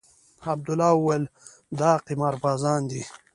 عبدالله 0.53 0.91
وويل 0.97 1.23
دا 1.79 1.91
قمار 2.07 2.33
بازان 2.43 2.81
دي. 2.89 3.01